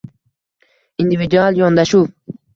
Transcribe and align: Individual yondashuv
Individual 1.03 1.61
yondashuv 1.61 2.09